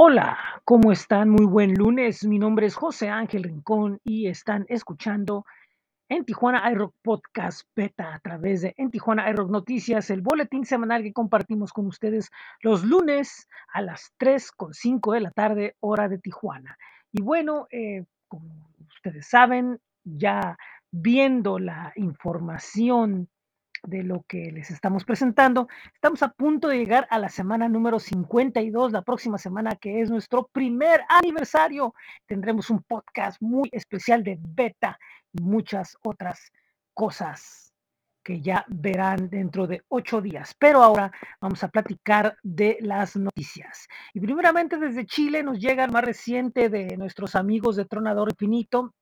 [0.00, 1.28] Hola, ¿cómo están?
[1.28, 2.24] Muy buen lunes.
[2.24, 5.44] Mi nombre es José Ángel Rincón y están escuchando
[6.08, 11.02] en Tijuana iRock Podcast Beta a través de En Tijuana iRock Noticias, el boletín semanal
[11.02, 12.30] que compartimos con ustedes
[12.62, 16.78] los lunes a las 3 con 5 de la tarde, hora de Tijuana.
[17.10, 20.56] Y bueno, eh, como ustedes saben, ya
[20.92, 23.28] viendo la información
[23.84, 25.68] de lo que les estamos presentando.
[25.94, 30.10] Estamos a punto de llegar a la semana número 52, la próxima semana que es
[30.10, 31.94] nuestro primer aniversario.
[32.26, 34.98] Tendremos un podcast muy especial de beta
[35.32, 36.52] y muchas otras
[36.94, 37.72] cosas
[38.28, 40.54] que ya verán dentro de ocho días.
[40.58, 43.86] Pero ahora vamos a platicar de las noticias.
[44.12, 48.92] Y primeramente desde Chile nos llega el más reciente de nuestros amigos de Tronador Infinito,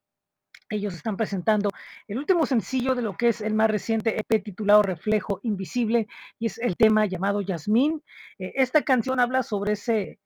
[0.71, 1.71] ellos están presentando
[2.09, 6.07] el último sencillo de lo que es el más reciente EP titulado Reflejo Invisible
[6.39, 8.03] y es el tema llamado Yasmín.
[8.39, 10.19] Eh, esta canción habla sobre ese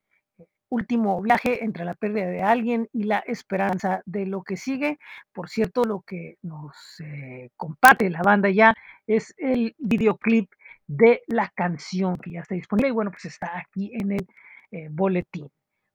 [0.71, 4.99] último viaje entre la pérdida de alguien y la esperanza de lo que sigue.
[5.33, 8.73] Por cierto, lo que nos eh, comparte la banda ya
[9.05, 10.49] es el videoclip
[10.87, 14.27] de la canción que ya está disponible y bueno, pues está aquí en el
[14.71, 15.49] eh, boletín.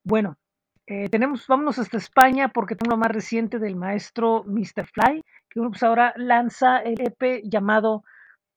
[0.05, 0.37] Bueno,
[0.87, 4.87] eh, tenemos, vámonos hasta España porque tengo lo más reciente del maestro Mr.
[4.87, 8.05] Fly, que bueno, pues ahora lanza el EP llamado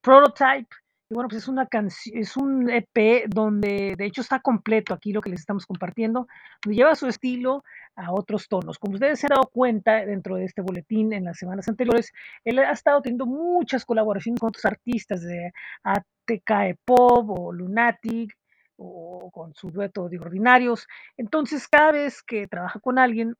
[0.01, 0.69] Prototype.
[1.09, 5.11] Y bueno, pues es una canción, es un EP donde de hecho está completo aquí
[5.11, 6.27] lo que les estamos compartiendo,
[6.63, 7.63] donde lleva su estilo
[7.95, 8.77] a otros tonos.
[8.77, 12.11] Como ustedes se han dado cuenta dentro de este boletín en las semanas anteriores,
[12.45, 15.51] él ha estado teniendo muchas colaboraciones con otros artistas de
[15.83, 18.38] ATK Pop o Lunatic,
[18.79, 20.87] o con su dueto de ordinarios.
[21.17, 23.35] Entonces, cada vez que trabaja con alguien,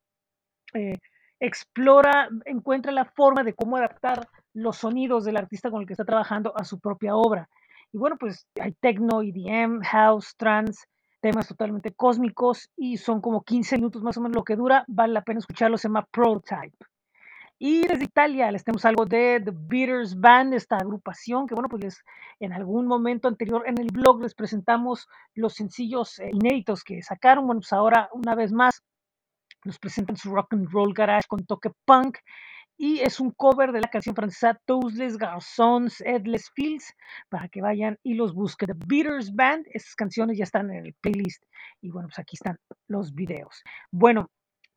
[0.74, 0.98] eh,
[1.40, 6.04] explora, encuentra la forma de cómo adaptar los sonidos del artista con el que está
[6.04, 7.48] trabajando a su propia obra.
[7.92, 10.84] Y bueno, pues hay techno, EDM, house, trance,
[11.20, 14.84] temas totalmente cósmicos y son como 15 minutos más o menos lo que dura.
[14.86, 16.76] Vale la pena escucharlo, se llama Prototype.
[17.62, 21.84] Y desde Italia les tenemos algo de The Beaters Band, esta agrupación que, bueno, pues
[21.84, 22.04] les,
[22.40, 27.44] en algún momento anterior en el blog les presentamos los sencillos eh, inéditos que sacaron.
[27.44, 28.82] Bueno, pues ahora, una vez más,
[29.66, 32.16] nos presentan su rock and roll garage con toque punk
[32.78, 36.96] y es un cover de la canción francesa Toastless Garçons Headless Fields
[37.28, 38.68] para que vayan y los busquen.
[38.68, 41.44] The Beaters Band, estas canciones ya están en el playlist
[41.82, 42.56] y bueno, pues aquí están
[42.88, 43.62] los videos.
[43.90, 44.30] Bueno,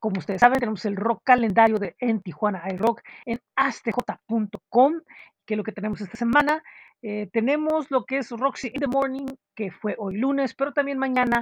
[0.03, 5.00] como ustedes saben, tenemos el rock calendario de En Tijuana iRock en astj.com,
[5.46, 6.62] que es lo que tenemos esta semana.
[7.02, 10.97] Eh, tenemos lo que es Roxy in the Morning, que fue hoy lunes, pero también
[10.97, 11.42] mañana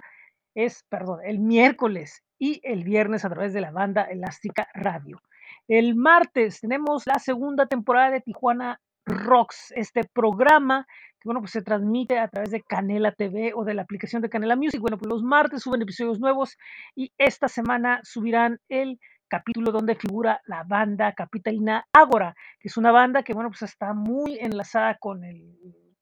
[0.54, 5.20] es, perdón, el miércoles y el viernes a través de la banda Elástica Radio.
[5.68, 10.86] El martes tenemos la segunda temporada de Tijuana Rocks, este programa
[11.22, 14.30] que bueno, pues se transmite a través de Canela TV o de la aplicación de
[14.30, 14.82] Canela Music.
[14.82, 16.58] Bueno, pues los martes suben episodios nuevos
[16.96, 22.92] y esta semana subirán el capítulo donde figura la banda capitalina Ágora, que es una
[22.92, 25.56] banda que bueno, pues está muy enlazada con el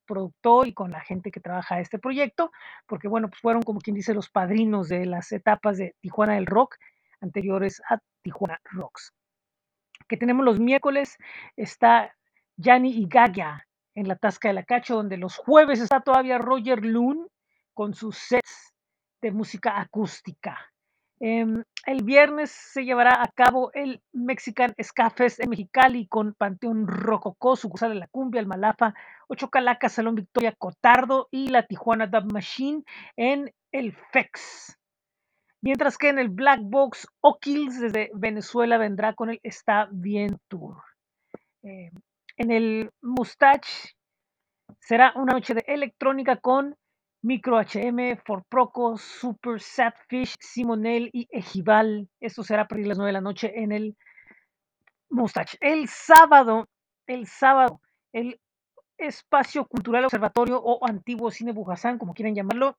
[0.05, 2.51] productor y con la gente que trabaja este proyecto,
[2.87, 6.45] porque bueno, pues fueron como quien dice los padrinos de las etapas de Tijuana del
[6.45, 6.77] Rock
[7.19, 9.13] anteriores a Tijuana Rocks.
[10.07, 11.17] Que tenemos los miércoles
[11.57, 12.15] está
[12.55, 13.67] Yanni y Gaga
[13.99, 17.27] en la Tasca de la Cacho, donde los jueves está todavía Roger Loon
[17.73, 18.73] con sus sets
[19.21, 20.57] de música acústica.
[21.19, 26.87] Em, el viernes se llevará a cabo el Mexican Ska Fest en Mexicali con Panteón
[26.87, 28.93] Rococó, Sucursal de la Cumbia, el Malafa,
[29.27, 32.83] Ocho Calacas, Salón Victoria Cotardo y la Tijuana Dub Machine
[33.17, 34.77] en el FEX.
[35.61, 40.77] Mientras que en el Black Box O'Kills desde Venezuela vendrá con el Está Bien Tour.
[41.63, 41.91] Eh,
[42.39, 43.95] en el Mustache
[44.79, 46.75] será una noche de electrónica con
[47.21, 52.07] Micro HM, For Proco, Super Satfish, Simonel y Ejival.
[52.21, 53.97] Esto será para las 9 de la noche en el
[55.09, 55.57] Mustache.
[55.59, 56.69] El sábado,
[57.07, 57.81] el sábado,
[58.13, 58.39] el
[58.97, 62.77] Espacio Cultural Observatorio o Antiguo Cine Bujasán, como quieran llamarlo,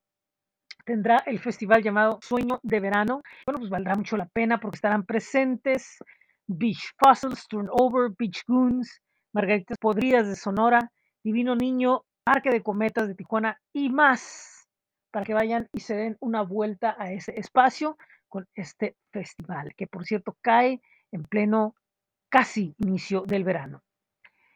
[0.87, 3.21] tendrá el festival llamado Sueño de Verano.
[3.45, 5.99] Bueno, pues valdrá mucho la pena porque estarán presentes
[6.47, 10.91] Beach Fossils, Turnover, Beach Goons, Margaritas Podridas de Sonora,
[11.23, 14.69] Divino Niño, Parque de Cometas de Tijuana y más
[15.11, 17.97] para que vayan y se den una vuelta a ese espacio
[18.29, 20.81] con este festival, que por cierto cae
[21.13, 21.75] en pleno
[22.29, 23.83] casi inicio del verano.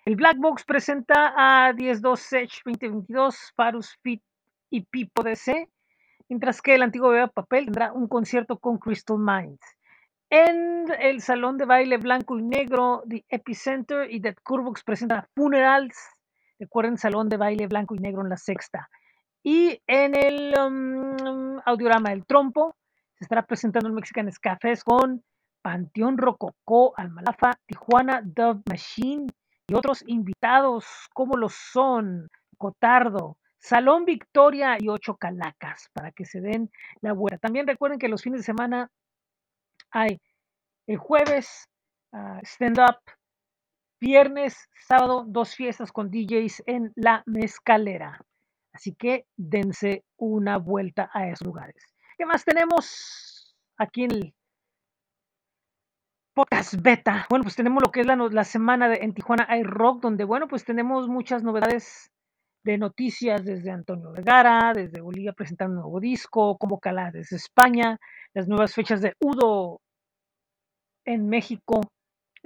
[0.05, 4.23] El Black Box presenta a 10-2 Sech 2022, Farus Fit
[4.71, 5.69] y Pipo DC,
[6.29, 9.65] mientras que el antiguo Beba Papel tendrá un concierto con Crystal Minds.
[10.31, 15.97] En el salón de baile blanco y negro, The Epicenter y Dead Curvox presentan Funerals.
[16.59, 18.89] Recuerden, salón de baile blanco y negro en la sexta.
[19.43, 22.77] Y en el um, audiorama del trompo,
[23.17, 24.31] Se estará presentando el Mexican
[24.61, 25.23] Fest con
[25.63, 29.27] Panteón Rococó, Almalafa, Tijuana Dove Machine
[29.67, 30.85] y otros invitados
[31.15, 32.29] como lo son
[32.59, 37.39] Cotardo, Salón Victoria y Ocho Calacas para que se den la vuelta.
[37.39, 38.91] También recuerden que los fines de semana
[39.95, 40.21] hay
[40.87, 41.69] el jueves
[42.13, 42.99] uh, stand-up,
[44.01, 48.21] viernes, sábado, dos fiestas con DJs en la mezcalera.
[48.75, 51.95] Así que dense una vuelta a esos lugares.
[52.19, 54.35] ¿Qué más tenemos aquí en el
[56.35, 57.27] podcast beta?
[57.31, 60.65] Bueno, pues tenemos lo que es la, semana de, en Tijuana iRock, donde, bueno, pues
[60.65, 62.11] tenemos muchas novedades
[62.65, 67.99] de noticias desde Antonio Vergara, desde Bolivia presentar un nuevo disco, convocarla desde España,
[68.33, 69.81] las nuevas fechas de Udo
[71.05, 71.81] en México,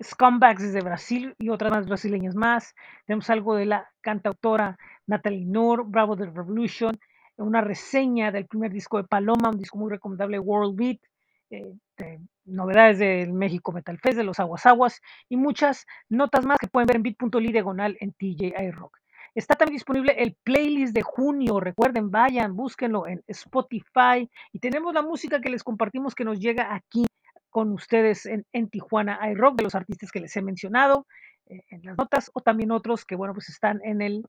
[0.02, 2.74] Scumbags desde Brasil y otras más brasileñas más.
[3.06, 6.98] Tenemos algo de la cantautora Natalie Noor, Bravo the Revolution,
[7.36, 10.98] una reseña del primer disco de Paloma, un disco muy recomendable, World Beat,
[11.50, 16.58] eh, de novedades del México Metal Fest, de los Aguas Aguas y muchas notas más
[16.58, 18.98] que pueden ver en bit.ly diagonal en TJI Rock.
[19.34, 21.60] Está también disponible el playlist de junio.
[21.60, 24.28] Recuerden, vayan, búsquenlo en Spotify.
[24.52, 27.06] Y tenemos la música que les compartimos que nos llega aquí
[27.50, 31.06] con ustedes en, Tijuana iRock, de los artistas que les he mencionado
[31.46, 34.24] eh, en las notas, o también otros que, bueno, pues están en el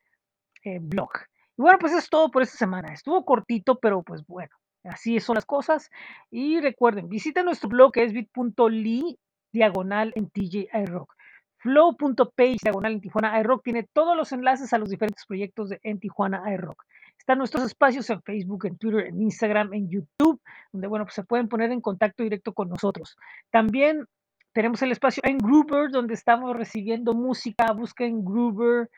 [0.63, 1.11] eh, blog.
[1.57, 2.93] Y bueno, pues es todo por esta semana.
[2.93, 5.89] Estuvo cortito, pero pues bueno, así son las cosas.
[6.31, 9.17] Y recuerden, visiten nuestro blog que es bit.ly
[9.51, 11.13] diagonal en TJ iRock.
[11.59, 15.99] Flow.page diagonal en Tijuana iRock tiene todos los enlaces a los diferentes proyectos de en
[15.99, 16.85] Tijuana iRock.
[17.17, 20.41] Están nuestros espacios en Facebook, en Twitter, en Instagram, en YouTube,
[20.71, 23.17] donde bueno, pues se pueden poner en contacto directo con nosotros.
[23.51, 24.05] También
[24.53, 27.71] tenemos el espacio en Groover, donde estamos recibiendo música.
[27.73, 28.89] Busquen groover.co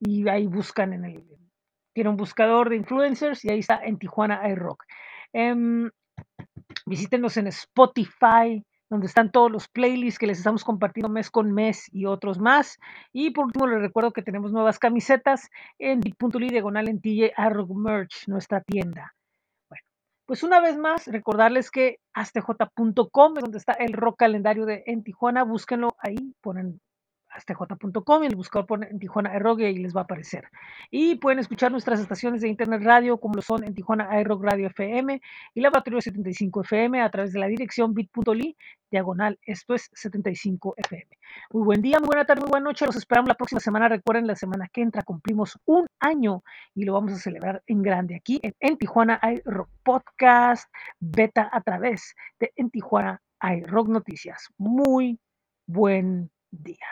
[0.00, 1.24] y ahí buscan en el
[1.94, 4.84] tiene un buscador de influencers y ahí está en Tijuana iRock.
[5.32, 5.88] Um,
[6.86, 8.64] visítenos en Spotify,
[8.94, 12.78] donde están todos los playlists que les estamos compartiendo mes con mes y otros más.
[13.12, 17.32] Y por último, les recuerdo que tenemos nuevas camisetas en bit.ly diagonal en TJ
[17.74, 19.12] Merch, nuestra tienda.
[19.68, 19.82] Bueno,
[20.26, 25.02] pues una vez más, recordarles que astj.com es donde está el rock calendario de en
[25.02, 25.42] Tijuana.
[25.42, 26.80] Búsquenlo ahí, ponen
[27.34, 30.48] astj.com y el buscador pone en Tijuana iRock y les va a aparecer.
[30.90, 34.66] Y pueden escuchar nuestras estaciones de internet radio como lo son en Tijuana iRock Radio
[34.68, 35.20] FM
[35.54, 38.56] y Laboratorio 75 FM a través de la dirección bit.ly
[38.94, 41.08] diagonal, esto es 75 FM.
[41.50, 42.86] Muy buen día, muy buena tarde, muy buena noche.
[42.86, 43.88] Los esperamos la próxima semana.
[43.88, 46.44] Recuerden, la semana que entra cumplimos un año
[46.74, 50.70] y lo vamos a celebrar en grande aquí en, en Tijuana iRock Podcast
[51.00, 54.48] Beta a través de En Tijuana iRock Noticias.
[54.58, 55.18] Muy
[55.66, 56.76] buen día.